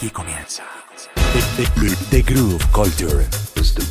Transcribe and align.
Aquí 0.00 0.08
comienza. 0.10 0.62
The, 1.58 1.64
the- 1.66 1.96
the 2.10 2.22
Groove 2.22 2.64
Culture. 2.72 3.26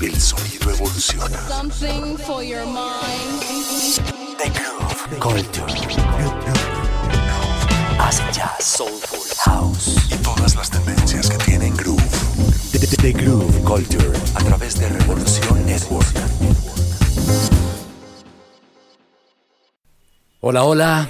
El 0.01 0.19
sonido 0.19 0.71
evoluciona. 0.71 1.37
Something 1.47 2.17
for 2.17 2.41
your 2.43 2.65
mind. 2.65 3.43
The 4.39 4.49
Groove 4.49 5.19
Culture. 5.19 5.65
Hace 7.99 8.23
jazz, 8.33 8.63
soulful, 8.63 9.19
house 9.45 9.97
y 10.09 10.15
todas 10.23 10.55
las 10.55 10.71
tendencias 10.71 11.29
que 11.29 11.37
tienen 11.45 11.75
groove. 11.77 12.01
The, 12.71 12.79
the- 12.79 12.97
the 12.97 13.11
Groove 13.11 13.63
Culture 13.63 14.11
a 14.33 14.39
través 14.39 14.79
de 14.79 14.89
Revolución 14.89 15.63
Network. 15.67 16.07
Hola, 20.41 20.63
hola. 20.63 21.07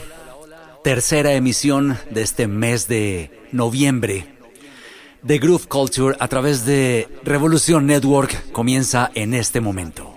Tercera 0.84 1.32
emisión 1.32 1.98
de 2.12 2.22
este 2.22 2.48
mes 2.48 2.90
de 2.90 3.48
noviembre. 3.54 4.39
The 5.26 5.38
Groove 5.38 5.68
Culture 5.68 6.16
a 6.22 6.30
través 6.30 6.66
de 6.66 7.10
Revolución 7.24 7.86
Network 7.86 8.52
comienza 8.54 9.12
en 9.16 9.34
este 9.34 9.60
momento. 9.60 10.16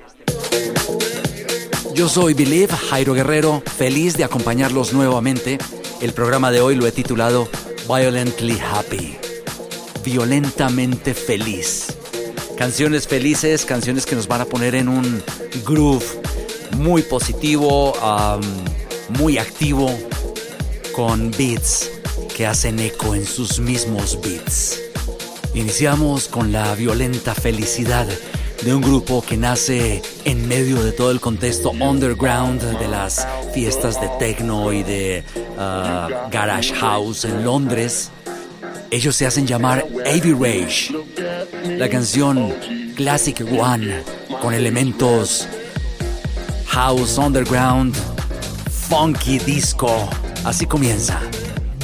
Yo 1.93 2.09
soy 2.09 2.35
Believe, 2.35 2.73
Jairo 2.73 3.13
Guerrero, 3.13 3.63
feliz 3.79 4.17
de 4.17 4.23
acompañarlos 4.23 4.93
nuevamente. 4.93 5.59
El 6.01 6.13
programa 6.13 6.53
de 6.53 6.61
hoy 6.61 6.77
lo 6.77 6.87
he 6.87 6.93
titulado 6.93 7.49
Violently 7.89 8.61
Happy. 8.61 9.17
Violentamente 10.05 11.15
feliz. 11.15 11.97
Canciones 12.57 13.09
felices, 13.09 13.65
canciones 13.65 14.07
que 14.07 14.15
nos 14.15 14.29
van 14.29 14.43
a 14.43 14.45
poner 14.45 14.77
en 14.77 14.89
un 14.89 15.21
groove 15.65 16.07
muy 16.77 17.03
positivo, 17.03 17.93
muy 19.19 19.37
activo, 19.39 19.91
con 20.93 21.33
beats 21.33 21.91
que 22.37 22.47
hacen 22.47 22.79
eco 22.79 23.17
en 23.17 23.27
sus 23.27 23.59
mismos 23.59 24.17
beats. 24.23 24.92
Iniciamos 25.55 26.29
con 26.29 26.51
la 26.51 26.75
violenta 26.75 27.35
felicidad 27.35 28.07
de 28.63 28.75
un 28.75 28.81
grupo 28.81 29.23
que 29.23 29.37
nace 29.37 30.01
en 30.25 30.49
medio 30.49 30.83
de 30.83 30.93
todo 30.93 31.11
el 31.11 31.21
contexto 31.21 31.73
underground 31.73 32.63
de 32.79 32.89
las 32.89 33.27
fiestas 33.53 34.01
de 34.01 34.09
techno 34.19 34.73
y 34.73 34.83
de 34.83 35.25
ah, 35.59 36.29
garage 36.31 36.73
house 36.75 37.25
en 37.25 37.45
Londres. 37.45 38.11
Ellos 38.91 39.15
se 39.15 39.27
hacen 39.27 39.47
llamar 39.47 39.87
Abbey 40.07 40.33
Rage. 40.33 40.95
La 41.77 41.89
canción 41.89 42.55
Classic 42.97 43.39
One 43.59 44.03
con 44.41 44.55
elementos 44.55 45.47
house 46.73 47.19
underground, 47.19 47.95
funky 48.89 49.39
disco. 49.39 50.09
Así 50.45 50.65
comienza 50.65 51.21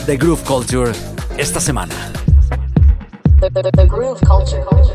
The 0.06 0.16
Groove 0.16 0.42
Culture 0.44 0.92
esta 1.36 1.60
semana. 1.60 2.17
The, 3.50 3.62
the, 3.62 3.70
the 3.70 3.86
groove 3.86 4.20
culture. 4.20 4.62
This 4.72 4.91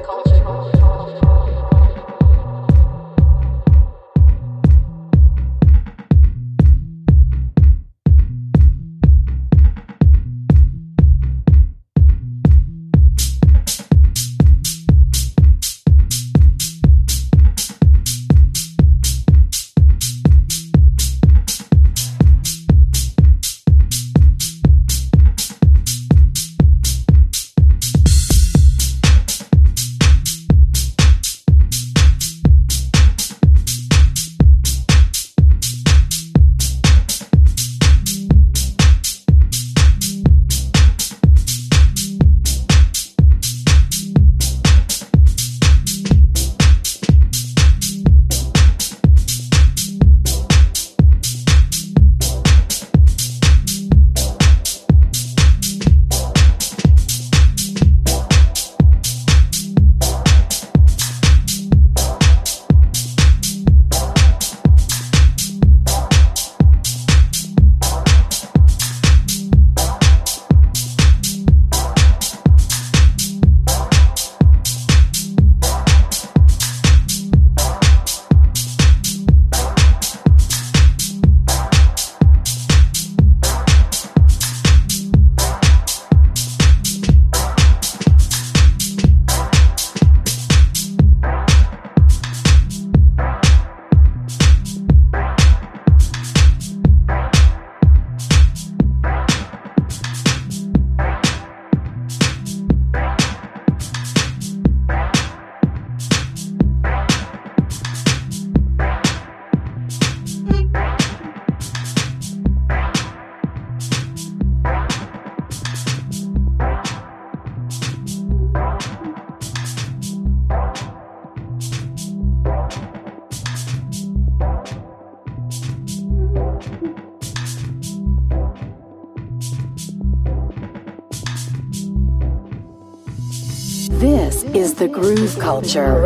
Culture 135.63 136.03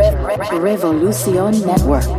Revolution 0.60 1.66
Network. 1.66 2.17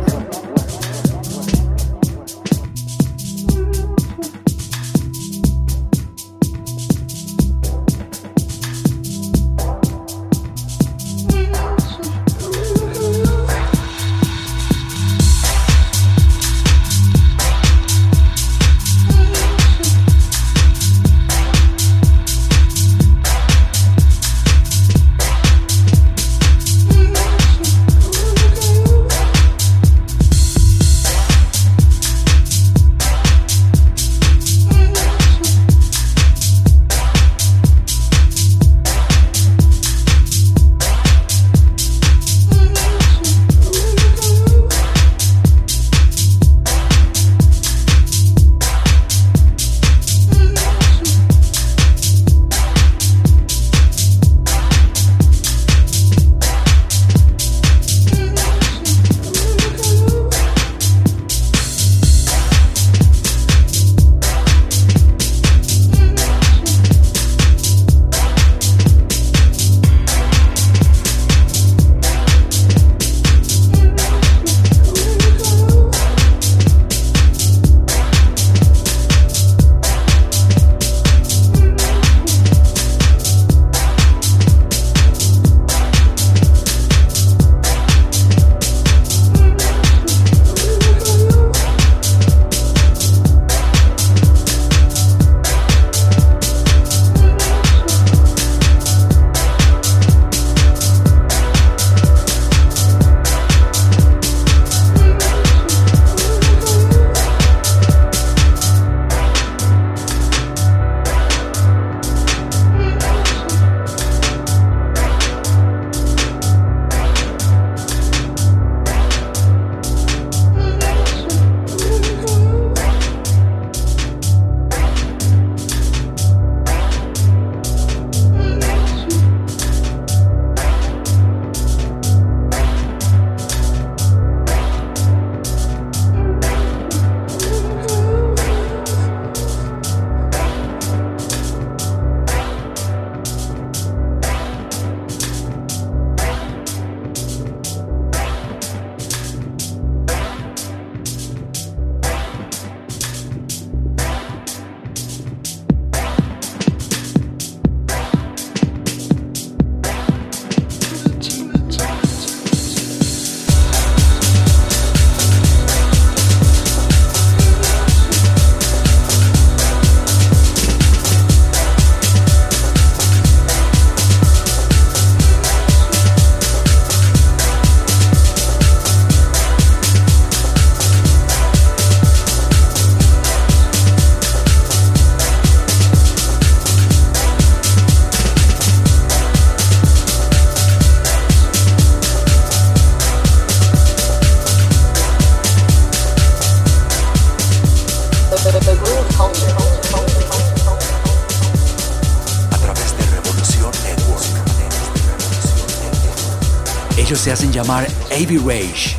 Se 207.19 207.33
hacen 207.33 207.51
llamar 207.51 207.85
AB 208.13 208.39
Rage. 208.47 208.95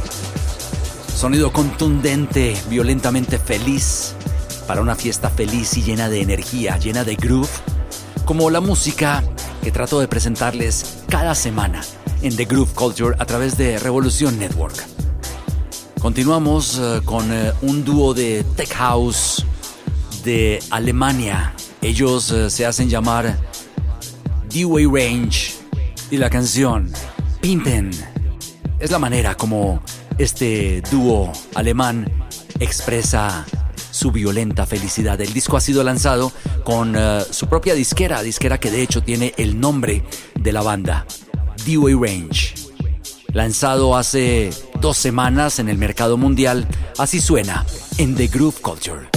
Sonido 1.17 1.55
contundente, 1.55 2.55
violentamente 2.69 3.39
feliz, 3.39 4.13
para 4.67 4.83
una 4.83 4.95
fiesta 4.95 5.31
feliz 5.31 5.75
y 5.79 5.83
llena 5.83 6.11
de 6.11 6.21
energía, 6.21 6.77
llena 6.77 7.03
de 7.03 7.17
groove, 7.17 7.49
como 8.27 8.51
la 8.51 8.61
música 8.61 9.25
que 9.63 9.73
trato 9.73 10.01
de 10.01 10.07
presentarles 10.07 10.99
cada 11.09 11.35
semana 11.35 11.81
en 12.21 12.37
The 12.37 12.45
Groove 12.45 12.75
Culture 12.75 13.17
a 13.19 13.25
través 13.25 13.57
de 13.57 13.79
Revolución 13.79 14.39
Network. 14.39 14.77
Continuamos 15.99 16.79
eh, 16.79 17.01
con 17.03 17.33
eh, 17.33 17.55
un 17.63 17.87
dúo 17.87 18.13
de 18.13 18.45
tech 18.55 18.71
house 18.75 19.47
de 20.25 20.63
Alemania. 20.69 21.55
Ellos 21.81 22.31
eh, 22.33 22.51
se 22.51 22.67
hacen 22.67 22.91
llamar 22.91 23.39
D-Way 24.51 24.85
Range 24.85 25.55
y 26.11 26.19
la 26.19 26.29
canción 26.29 26.93
Pinten 27.41 28.10
es 28.81 28.91
la 28.91 28.99
manera 28.99 29.37
como 29.37 29.83
este 30.19 30.83
dúo 30.91 31.33
alemán 31.55 32.11
expresa 32.59 33.47
su 33.91 34.11
violenta 34.11 34.67
felicidad. 34.67 35.21
El 35.21 35.33
disco 35.33 35.57
ha 35.57 35.61
sido 35.61 35.85
lanzado 35.85 36.33
con 36.65 36.97
su 37.31 37.47
propia 37.49 37.75
disquera, 37.75 38.23
disquera 38.23 38.59
que 38.59 38.71
de 38.71 38.83
hecho 38.83 39.03
tiene 39.03 39.35
el 39.37 39.61
nombre 39.61 40.05
de 40.35 40.53
la 40.53 40.63
banda, 40.63 41.07
D-Way 41.65 41.95
Range 41.95 42.71
lanzado 43.33 43.97
hace 43.97 44.51
dos 44.81 44.97
semanas 44.97 45.59
en 45.59 45.69
el 45.69 45.79
mercado 45.79 46.17
mundial, 46.17 46.67
así 46.99 47.21
suena 47.21 47.65
en 47.99 48.15
The 48.15 48.29
Groove 48.29 48.61
Culture. 48.61 49.09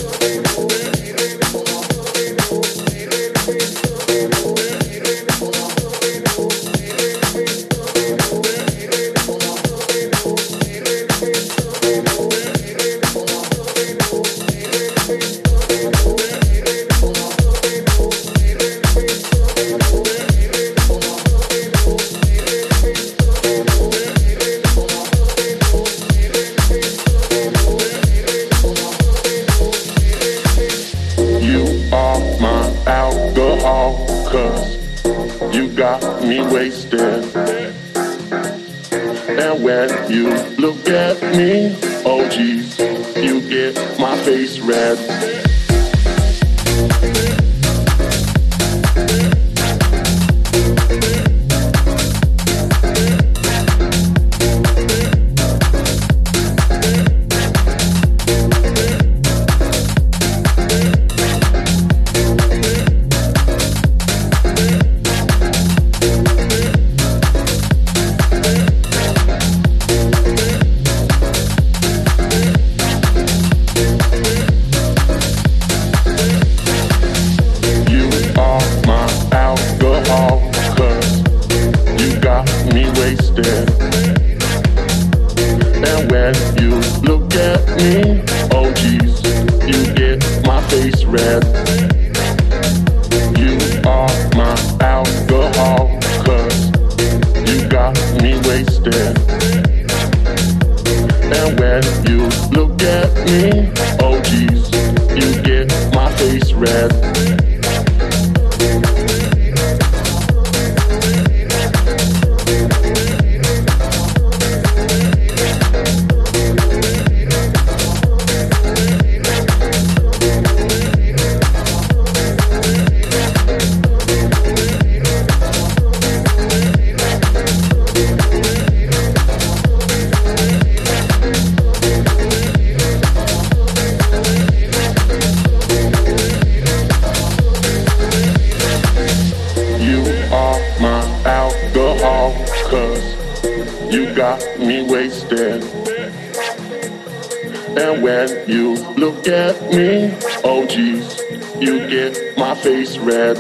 red. 153.04 153.38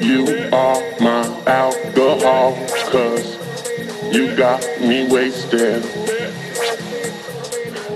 You 0.00 0.48
are 0.52 0.82
my 1.00 1.42
alcohol, 1.46 2.54
cause 2.90 3.36
you 4.14 4.34
got 4.36 4.60
me 4.80 5.08
wasted. 5.10 5.84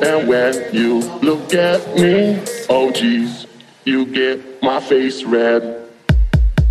And 0.03 0.29
when 0.29 0.75
you 0.75 1.01
look 1.21 1.55
at 1.55 1.87
me, 1.97 2.43
oh 2.69 2.91
geez, 2.91 3.47
you 3.85 4.07
get 4.07 4.63
my 4.63 4.81
face 4.81 5.25
red. 5.25 5.89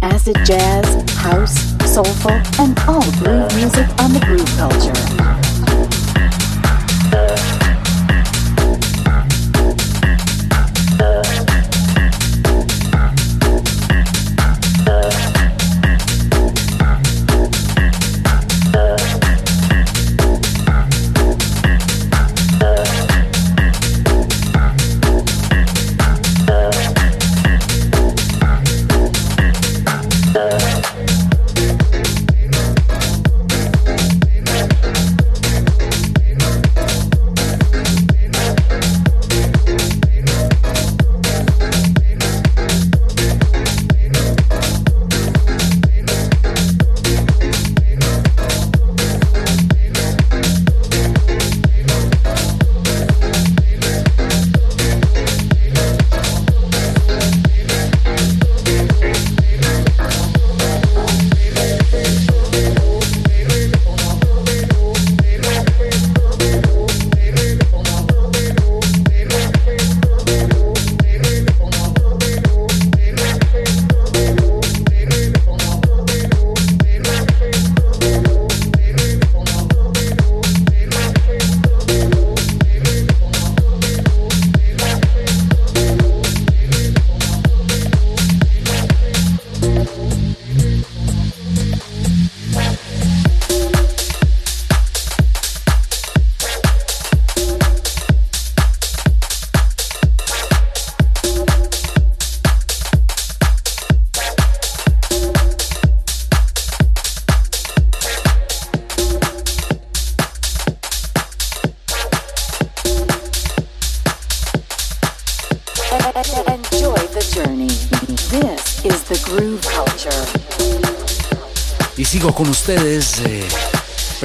Acid 0.01 0.37
jazz, 0.45 1.11
house, 1.11 1.75
soulful, 1.91 2.31
and 2.59 2.79
all 2.87 3.01
groove 3.19 3.55
music 3.55 3.87
on 3.99 4.13
the 4.13 4.21
groove 4.25 4.47
culture. 4.57 5.38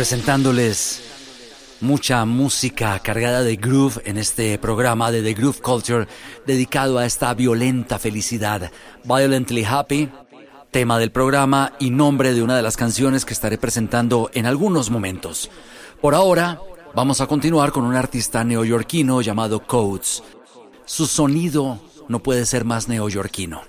Presentándoles 0.04 1.00
mucha 1.80 2.26
música 2.26 2.98
cargada 2.98 3.42
de 3.42 3.56
groove 3.56 4.02
en 4.04 4.18
este 4.18 4.58
programa 4.58 5.10
de 5.10 5.22
The 5.22 5.32
Groove 5.32 5.62
Culture 5.62 6.08
dedicado 6.46 6.98
a 6.98 7.06
esta 7.06 7.32
violenta 7.32 7.98
felicidad. 7.98 8.70
Violently 9.04 9.64
Happy, 9.64 10.10
tema 10.70 10.98
del 10.98 11.10
programa 11.10 11.72
y 11.78 11.88
nombre 11.88 12.34
de 12.34 12.42
una 12.42 12.54
de 12.54 12.60
las 12.60 12.76
canciones 12.76 13.24
que 13.24 13.32
estaré 13.32 13.56
presentando 13.56 14.30
en 14.34 14.44
algunos 14.44 14.90
momentos. 14.90 15.50
Por 16.02 16.14
ahora, 16.14 16.60
vamos 16.94 17.22
a 17.22 17.26
continuar 17.26 17.72
con 17.72 17.84
un 17.84 17.94
artista 17.94 18.44
neoyorquino 18.44 19.22
llamado 19.22 19.66
Codes. 19.66 20.22
Su 20.84 21.06
sonido 21.06 21.80
no 22.08 22.22
puede 22.22 22.44
ser 22.44 22.66
más 22.66 22.88
neoyorquino. 22.88 23.62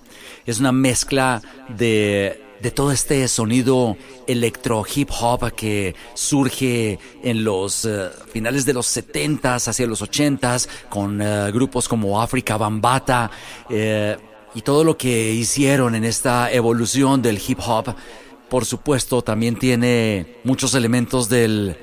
Es 0.46 0.60
una 0.60 0.74
mezcla 0.74 1.42
de, 1.70 2.45
de 2.62 2.72
todo 2.72 2.92
este 2.92 3.28
sonido 3.28 3.98
electro 4.28 4.86
hip 4.94 5.10
hop 5.20 5.54
que 5.54 5.96
surge 6.14 7.00
en 7.24 7.44
los 7.44 7.86
eh, 7.86 8.10
finales 8.32 8.66
de 8.66 8.74
los 8.74 8.88
70s 8.96 9.68
hacia 9.68 9.88
los 9.88 10.02
80s 10.02 10.68
con 10.90 11.22
eh, 11.22 11.52
grupos 11.52 11.88
como 11.88 12.22
África 12.22 12.58
Bambata 12.58 13.30
eh, 13.70 14.18
y 14.54 14.62
todo 14.62 14.84
lo 14.84 14.98
que 14.98 15.32
hicieron 15.34 15.96
en 15.96 16.06
esta 16.06 16.52
evolución 16.52 17.22
del 17.22 17.42
hip 17.46 17.60
hop. 17.66 17.94
Por 18.50 18.66
supuesto, 18.66 19.22
también 19.22 19.58
tiene 19.58 20.38
muchos 20.44 20.76
elementos 20.76 21.28
del 21.28 21.76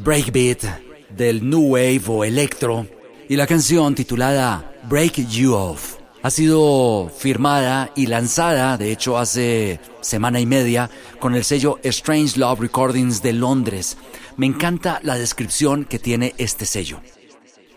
breakbeat, 0.00 0.64
del 1.08 1.48
new 1.48 1.72
wave 1.72 2.02
o 2.08 2.24
electro. 2.24 2.86
Y 3.28 3.36
la 3.36 3.46
canción 3.46 3.94
titulada 3.94 4.74
Break 4.88 5.28
You 5.28 5.54
Off 5.54 5.99
ha 6.22 6.30
sido 6.30 7.10
firmada 7.16 7.90
y 7.96 8.06
lanzada, 8.06 8.76
de 8.76 8.92
hecho 8.92 9.18
hace 9.18 9.80
semana 10.00 10.40
y 10.40 10.46
media, 10.46 10.90
con 11.18 11.34
el 11.34 11.44
sello 11.44 11.78
Strange 11.82 12.38
Love 12.38 12.60
Recordings 12.60 13.22
de 13.22 13.32
Londres. 13.32 13.96
Me 14.36 14.46
encanta 14.46 15.00
la 15.02 15.16
descripción 15.16 15.84
que 15.84 15.98
tiene 15.98 16.34
este 16.38 16.66
sello. 16.66 17.00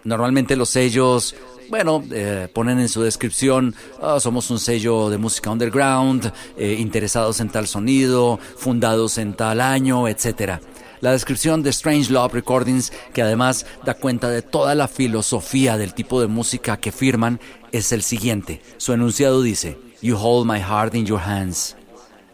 Normalmente 0.03 0.57
los 0.57 0.69
sellos, 0.69 1.35
bueno, 1.69 2.03
eh, 2.11 2.49
ponen 2.53 2.79
en 2.79 2.89
su 2.89 3.01
descripción, 3.01 3.73
ah, 4.01 4.19
somos 4.19 4.51
un 4.51 4.59
sello 4.59 5.09
de 5.09 5.17
música 5.17 5.49
underground, 5.49 6.31
eh, 6.57 6.75
interesados 6.79 7.39
en 7.39 7.49
tal 7.49 7.67
sonido, 7.67 8.39
fundados 8.57 9.17
en 9.17 9.33
tal 9.33 9.61
año, 9.61 10.09
etcétera. 10.09 10.59
La 11.03 11.11
descripción 11.11 11.63
de 11.63 11.69
Strange 11.71 12.13
Love 12.13 12.31
Recordings, 12.31 12.93
que 13.13 13.21
además 13.21 13.65
da 13.83 13.93
cuenta 13.93 14.29
de 14.29 14.41
toda 14.41 14.73
la 14.73 14.87
filosofía 14.87 15.77
del 15.77 15.93
tipo 15.93 16.21
de 16.21 16.27
música 16.27 16.77
que 16.77 16.93
firman, 16.93 17.41
es 17.73 17.91
el 17.91 18.03
siguiente. 18.03 18.61
Su 18.77 18.93
enunciado 18.93 19.41
dice, 19.41 19.77
You 20.01 20.15
hold 20.15 20.47
my 20.47 20.61
heart 20.61 20.95
in 20.95 21.05
your 21.05 21.19
hands, 21.19 21.75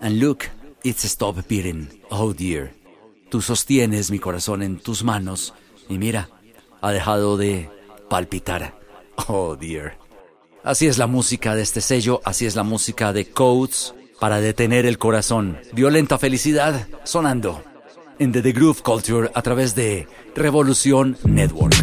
and 0.02 0.20
look, 0.20 0.44
it's 0.84 1.04
stopped 1.04 1.48
beating. 1.50 1.90
Oh 2.12 2.32
dear. 2.32 2.72
Tú 3.32 3.42
sostienes 3.42 4.12
mi 4.12 4.20
corazón 4.20 4.62
en 4.62 4.78
tus 4.78 5.04
manos, 5.04 5.56
y 5.90 5.98
mira, 5.98 6.30
ha 6.80 6.92
dejado 6.92 7.38
de 7.38 7.72
palpitar. 8.08 8.78
Oh 9.28 9.56
dear. 9.56 9.98
Así 10.64 10.86
es 10.86 11.00
la 11.00 11.08
música 11.08 11.56
de 11.56 11.64
este 11.64 11.82
sello, 11.82 12.22
así 12.24 12.46
es 12.46 12.56
la 12.56 12.62
música 12.62 13.14
de 13.14 13.32
Codes 13.32 13.96
para 14.20 14.40
detener 14.40 14.86
el 14.86 15.00
corazón. 15.00 15.58
Violenta 15.74 16.20
felicidad 16.20 16.88
sonando 17.04 17.64
en 18.20 18.32
The, 18.32 18.42
The 18.42 18.52
Groove 18.52 18.82
Culture 18.84 19.32
a 19.34 19.42
través 19.42 19.76
de 19.76 20.08
Revolución 20.36 21.18
Network. 21.24 21.76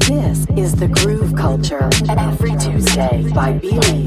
This 0.00 0.46
is 0.56 0.74
the 0.76 0.88
groove 0.88 1.34
culture 1.34 1.88
every 2.08 2.56
Tuesday 2.56 3.24
by 3.32 3.52
Believe. 3.52 3.98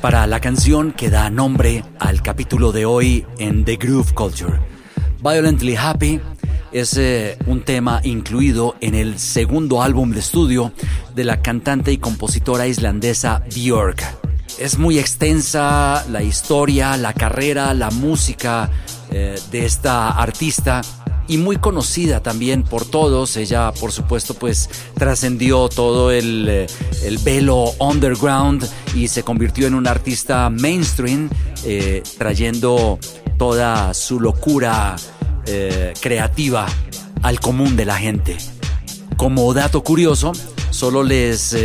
Para 0.00 0.26
la 0.26 0.40
canción 0.40 0.92
que 0.92 1.10
da 1.10 1.28
nombre 1.30 1.84
al 1.98 2.22
capítulo 2.22 2.72
de 2.72 2.86
hoy 2.86 3.26
en 3.38 3.64
The 3.64 3.76
Groove 3.76 4.14
Culture. 4.14 4.58
Violently 5.22 5.76
Happy 5.76 6.20
es 6.72 6.96
eh, 6.96 7.36
un 7.46 7.62
tema 7.62 8.00
incluido 8.04 8.76
en 8.80 8.94
el 8.94 9.18
segundo 9.18 9.82
álbum 9.82 10.12
de 10.12 10.20
estudio 10.20 10.72
de 11.14 11.24
la 11.24 11.42
cantante 11.42 11.92
y 11.92 11.98
compositora 11.98 12.66
islandesa 12.66 13.42
Björk. 13.54 14.02
Es 14.58 14.78
muy 14.78 14.98
extensa 14.98 16.04
la 16.08 16.22
historia, 16.22 16.96
la 16.96 17.12
carrera, 17.12 17.74
la 17.74 17.90
música 17.90 18.70
eh, 19.10 19.38
de 19.50 19.66
esta 19.66 20.10
artista 20.10 20.82
y 21.30 21.38
muy 21.38 21.58
conocida 21.58 22.20
también 22.20 22.64
por 22.64 22.84
todos. 22.84 23.36
Ella, 23.36 23.72
por 23.72 23.92
supuesto, 23.92 24.34
pues 24.34 24.68
trascendió 24.94 25.68
todo 25.68 26.10
el, 26.10 26.48
eh, 26.48 26.66
el, 27.04 27.18
velo 27.18 27.72
underground 27.78 28.68
y 28.96 29.06
se 29.06 29.22
convirtió 29.22 29.68
en 29.68 29.74
una 29.74 29.92
artista 29.92 30.50
mainstream, 30.50 31.30
eh, 31.64 32.02
trayendo 32.18 32.98
toda 33.38 33.94
su 33.94 34.18
locura 34.18 34.96
eh, 35.46 35.94
creativa 36.00 36.66
al 37.22 37.38
común 37.38 37.76
de 37.76 37.84
la 37.84 37.96
gente. 37.96 38.36
Como 39.16 39.54
dato 39.54 39.84
curioso, 39.84 40.32
solo 40.70 41.04
les 41.04 41.56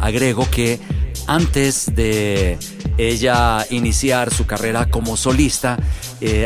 agrego 0.00 0.48
que 0.48 0.78
antes 1.26 1.92
de 1.92 2.56
ella 2.98 3.66
iniciar 3.70 4.32
su 4.32 4.46
carrera 4.46 4.88
como 4.88 5.16
solista, 5.16 5.76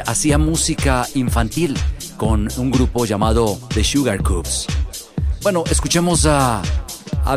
hacía 0.06 0.38
música 0.38 1.06
infantil 1.14 1.76
con 2.22 2.48
un 2.56 2.70
grupo 2.70 3.04
llamado 3.04 3.58
The 3.74 3.82
Sugar 3.82 4.22
Cubes. 4.22 4.68
Bueno, 5.42 5.64
escuchemos 5.68 6.24
a, 6.24 6.62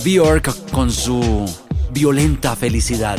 Bjork 0.04 0.70
con 0.70 0.92
su 0.92 1.44
violenta 1.90 2.56
felicidad, 2.56 3.18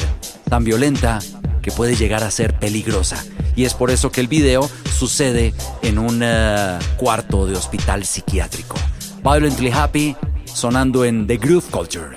tan 0.48 0.62
violenta 0.62 1.18
que 1.62 1.72
puede 1.72 1.96
llegar 1.96 2.22
a 2.22 2.30
ser 2.30 2.56
peligrosa. 2.60 3.24
Y 3.56 3.64
es 3.64 3.74
por 3.74 3.90
eso 3.90 4.12
que 4.12 4.20
el 4.20 4.28
video 4.28 4.70
sucede 4.96 5.54
en 5.82 5.98
un 5.98 6.22
uh, 6.22 6.78
cuarto 6.98 7.46
de 7.46 7.56
hospital 7.56 8.04
psiquiátrico. 8.04 8.76
Violently 9.24 9.72
Happy 9.72 10.14
sonando 10.44 11.04
en 11.04 11.26
The 11.26 11.36
Groove 11.36 11.68
Culture. 11.72 12.16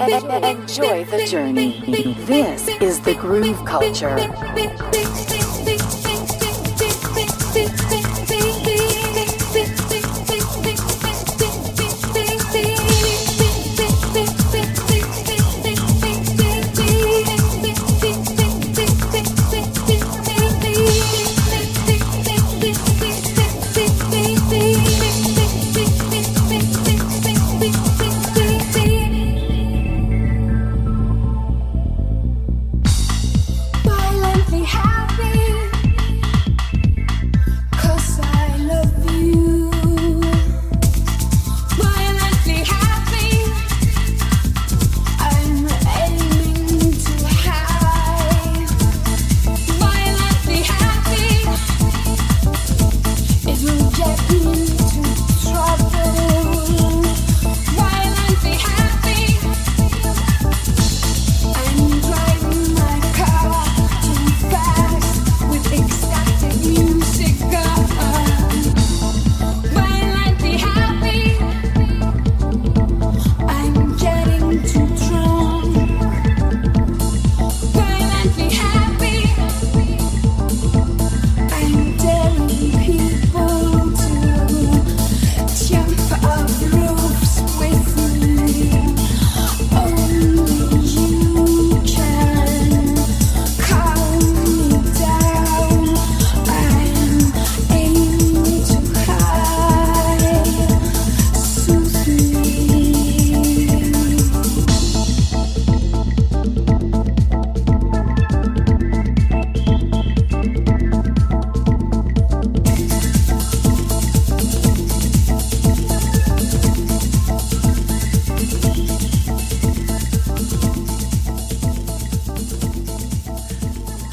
Enjoy 0.00 1.04
the 1.04 1.26
journey. 1.26 1.82
This 2.24 2.66
is 2.80 3.00
the 3.00 3.14
groove 3.14 3.62
culture. 3.66 4.16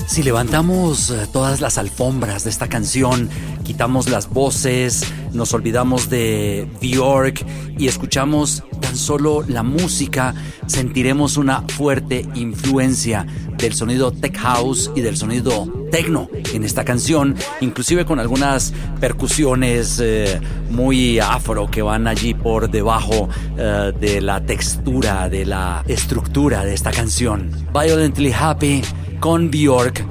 Si 0.10 0.24
levantamos 0.24 1.12
eh, 1.12 1.28
todas 1.32 1.62
las 1.62 1.78
alfombras 1.78 2.44
de 2.44 2.50
esta 2.50 2.68
canción, 2.68 3.30
quitamos 3.64 4.10
las 4.10 4.28
voces, 4.28 5.04
nos 5.34 5.54
olvidamos 5.54 6.10
de 6.10 6.68
Bjork 6.82 7.46
y 7.78 7.88
escuchamos 7.88 8.64
tan 8.82 8.96
solo 8.96 9.44
la 9.48 9.62
música, 9.62 10.34
sentiremos 10.66 11.38
una 11.38 11.62
fuerte 11.62 12.26
influencia 12.34 13.28
del 13.60 13.76
sonido 13.76 14.12
tech 14.12 14.36
house 14.40 14.90
y 14.96 15.02
del 15.02 15.16
sonido 15.16 15.72
techno 15.92 16.28
en 16.56 16.64
esta 16.64 16.84
canción, 16.84 17.36
inclusive 17.62 18.04
con 18.04 18.20
algunas 18.20 18.74
percusiones 19.00 20.00
eh, 20.02 20.42
muy 20.72 21.20
afro 21.20 21.70
que 21.70 21.84
van 21.84 22.08
allí 22.08 22.34
por 22.34 22.72
debajo 22.72 23.30
eh, 23.60 23.94
de 24.00 24.22
la 24.22 24.44
textura, 24.44 25.30
de 25.30 25.46
la 25.46 25.84
estructura 25.88 26.66
de 26.66 26.74
esta 26.74 26.90
canción. 26.90 27.52
Violently 27.72 28.34
Happy 28.34 28.82
con 29.20 29.52
Bjork, 29.52 30.06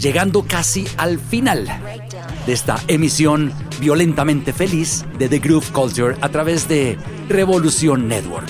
llegando 0.00 0.44
casi 0.46 0.86
al 0.96 1.18
final 1.18 1.66
de 2.46 2.52
esta 2.52 2.82
emisión 2.88 3.52
violentamente 3.80 4.52
feliz 4.52 5.04
de 5.18 5.28
The 5.28 5.38
Groove 5.38 5.66
Culture 5.72 6.16
a 6.20 6.28
través 6.28 6.68
de 6.68 6.98
Revolución 7.28 8.08
Network. 8.08 8.48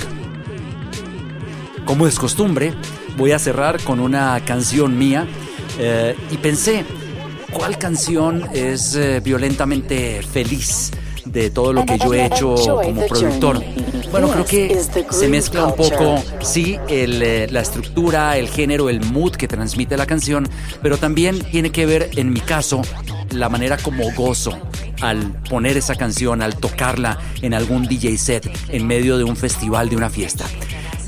Como 1.85 2.07
es 2.07 2.18
costumbre, 2.18 2.75
voy 3.16 3.33
a 3.33 3.38
cerrar 3.38 3.81
con 3.83 4.01
una 4.01 4.40
canción 4.44 4.99
mía 4.99 5.27
eh, 5.79 6.16
y 6.31 6.37
pensé, 6.38 6.85
¿cuál 7.53 7.79
canción 7.79 8.44
es 8.53 8.94
eh, 8.96 9.20
violentamente 9.20 10.22
feliz? 10.22 10.90
De 11.27 11.51
todo 11.51 11.73
lo 11.73 11.85
que 11.85 11.99
yo 11.99 12.15
he 12.15 12.27
hecho 12.27 12.55
como 12.83 13.07
productor. 13.07 13.62
Bueno, 14.11 14.31
creo 14.31 14.45
que 14.45 14.81
se 15.11 15.29
mezcla 15.29 15.67
un 15.67 15.77
poco, 15.77 16.23
sí, 16.41 16.79
el, 16.89 17.23
eh, 17.23 17.49
la 17.51 17.61
estructura, 17.61 18.37
el 18.39 18.49
género, 18.49 18.89
el 18.89 19.01
mood 19.01 19.33
que 19.33 19.49
transmite 19.49 19.97
la 19.97 20.07
canción, 20.07 20.49
pero 20.83 20.97
también 20.97 21.41
tiene 21.41 21.71
que 21.71 21.87
ver, 21.87 22.11
en 22.17 22.33
mi 22.33 22.41
caso, 22.41 22.83
la 23.31 23.49
manera 23.49 23.77
como 23.77 24.11
gozo 24.12 24.57
al 25.01 25.33
poner 25.51 25.77
esa 25.77 25.95
canción, 25.95 26.41
al 26.41 26.57
tocarla 26.57 27.19
en 27.43 27.53
algún 27.53 27.87
DJ 27.87 28.17
set 28.17 28.51
en 28.69 28.87
medio 28.87 29.19
de 29.19 29.25
un 29.25 29.37
festival, 29.37 29.89
de 29.89 29.97
una 29.97 30.09
fiesta. 30.09 30.45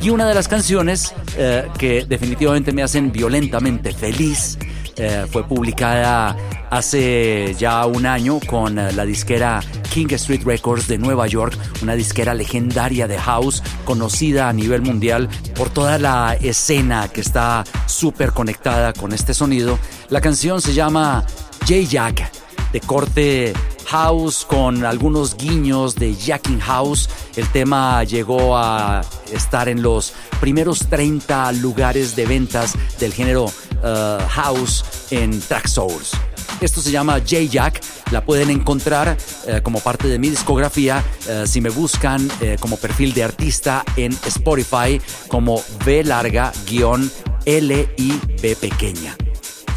Y 0.03 0.11
una 0.11 0.29
de 0.29 0.35
las 0.35 0.47
canciones 0.47 1.15
eh, 1.37 1.67
que 1.79 2.05
definitivamente 2.05 2.73
me 2.73 2.83
hacen 2.83 3.11
violentamente 3.11 3.93
feliz 3.93 4.59
eh, 4.99 5.27
fue 5.31 5.47
publicada 5.47 6.37
hace 6.71 7.55
ya 7.57 7.87
un 7.87 8.05
año 8.05 8.41
con 8.47 8.79
eh, 8.79 8.93
la 8.93 9.05
disquera 9.05 9.61
King 9.93 10.09
Street 10.11 10.43
Records 10.45 10.89
de 10.89 10.99
Nueva 10.99 11.27
York, 11.29 11.57
una 11.83 11.95
disquera 11.95 12.35
legendaria 12.35 13.07
de 13.07 13.19
house, 13.19 13.63
conocida 13.85 14.49
a 14.49 14.53
nivel 14.53 14.83
mundial 14.83 15.29
por 15.55 15.71
toda 15.71 15.99
la 15.99 16.37
escena 16.41 17.09
que 17.09 17.21
está 17.21 17.65
súper 17.87 18.33
conectada 18.33 18.93
con 18.93 19.13
este 19.13 19.35
sonido. 19.35 19.79
La 20.11 20.21
canción 20.21 20.61
se 20.61 20.75
llama 20.75 21.25
J-Jack, 21.61 22.31
de 22.73 22.81
corte 22.81 23.53
house 23.87 24.45
con 24.45 24.85
algunos 24.85 25.37
guiños 25.37 25.95
de 25.95 26.15
Jacking 26.15 26.61
House. 26.61 27.09
El 27.37 27.49
tema 27.49 28.05
llegó 28.05 28.57
a 28.57 29.03
estar 29.33 29.69
en 29.69 29.83
los 29.83 30.13
primeros 30.41 30.89
30 30.89 31.53
lugares 31.53 32.15
de 32.15 32.27
ventas 32.27 32.75
del 33.01 33.15
género 33.15 33.47
uh, 33.83 34.23
house 34.29 34.85
en 35.11 35.41
Track 35.41 35.67
Souls. 35.69 36.13
Esto 36.61 36.81
se 36.81 36.91
llama 36.91 37.21
J-Jack, 37.21 37.81
la 38.11 38.25
pueden 38.25 38.51
encontrar 38.51 39.17
uh, 39.47 39.63
como 39.63 39.81
parte 39.81 40.09
de 40.09 40.19
mi 40.19 40.31
discografía 40.31 41.05
uh, 41.29 41.47
si 41.47 41.61
me 41.61 41.71
buscan 41.71 42.29
como 42.61 42.77
perfil 42.77 43.15
de 43.15 43.25
artista 43.25 43.85
en 43.97 44.13
Spotify 44.27 45.01
como 45.29 45.63
B 45.85 46.05
larga 46.05 46.53
guion 46.67 47.11
L 47.45 47.89
I 47.97 48.21
B 48.43 48.57
pequeña. 48.57 49.17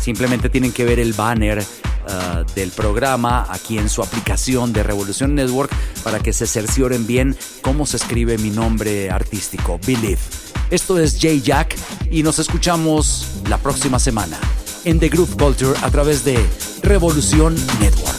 Simplemente 0.01 0.49
tienen 0.49 0.71
que 0.71 0.85
ver 0.85 0.99
el 0.99 1.13
banner 1.13 1.63
del 2.55 2.71
programa 2.71 3.45
aquí 3.49 3.77
en 3.77 3.87
su 3.87 4.01
aplicación 4.01 4.73
de 4.73 4.83
Revolución 4.83 5.33
Network 5.35 5.71
para 6.03 6.19
que 6.19 6.33
se 6.33 6.45
cercioren 6.45 7.07
bien 7.07 7.37
cómo 7.61 7.85
se 7.85 7.97
escribe 7.97 8.37
mi 8.37 8.49
nombre 8.49 9.09
artístico, 9.11 9.79
Believe. 9.85 10.19
Esto 10.71 10.97
es 10.97 11.15
J 11.21 11.33
Jack 11.43 11.75
y 12.09 12.23
nos 12.23 12.39
escuchamos 12.39 13.27
la 13.49 13.57
próxima 13.57 13.99
semana 13.99 14.39
en 14.85 15.01
The 15.01 15.09
Groove 15.09 15.35
Culture 15.35 15.77
a 15.81 15.91
través 15.91 16.23
de 16.23 16.39
Revolución 16.81 17.55
Network. 17.81 18.15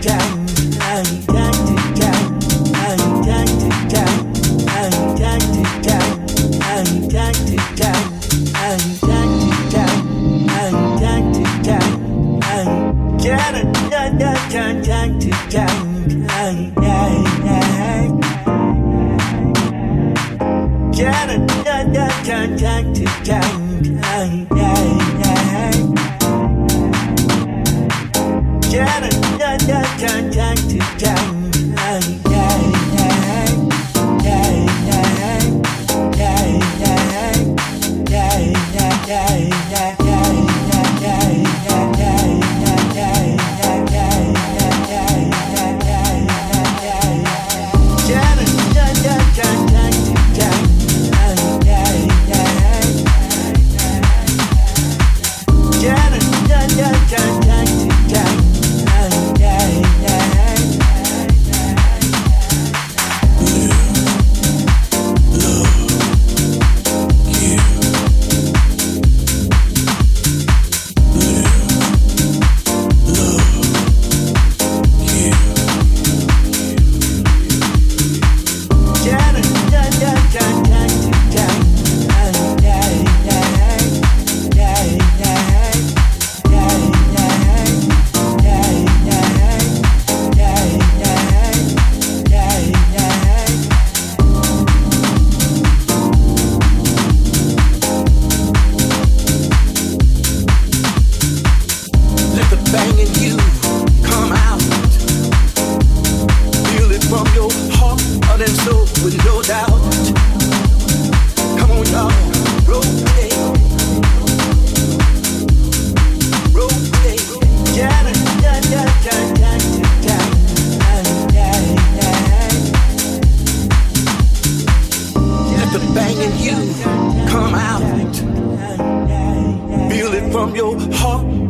down. 0.00 0.43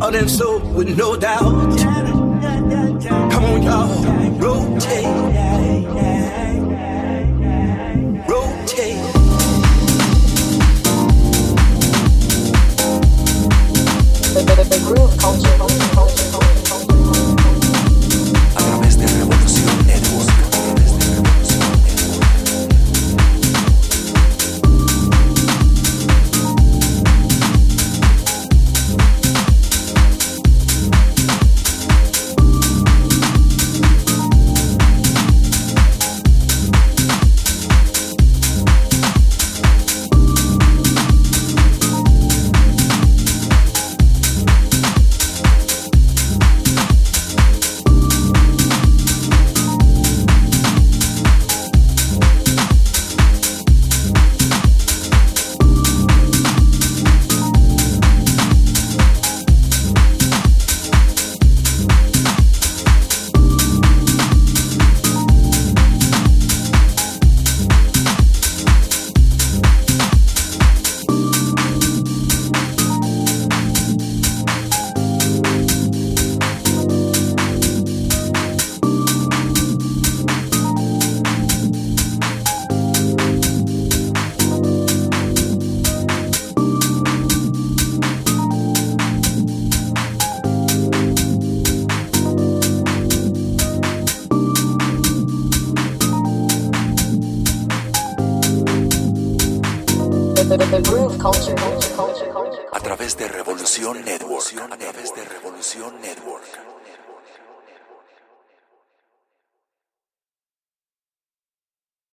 Heart 0.05 0.17
and 0.17 0.29
soul, 0.29 0.59
with 0.59 0.95
no 0.95 1.15
doubt. 1.15 1.41
Come 3.31 3.43
on, 3.43 3.63
y'all, 3.63 3.89
rotate. 4.37 5.05
Rotate. 8.29 9.01
The, 14.31 14.41
the, 14.45 14.63
the 14.69 14.79
groove 14.85 15.17
culture. 15.17 15.54